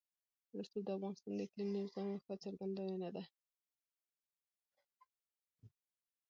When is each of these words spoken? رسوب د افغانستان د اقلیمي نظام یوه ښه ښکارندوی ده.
رسوب 0.57 0.83
د 0.85 0.89
افغانستان 0.97 1.33
د 1.35 1.39
اقلیمي 1.45 1.77
نظام 1.85 2.05
یوه 2.09 2.21
ښه 2.25 2.33
ښکارندوی 2.41 3.09
ده. 3.15 3.23